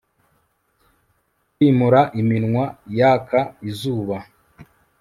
[1.53, 2.65] Kwimura iminwa
[2.97, 4.15] yaka izuba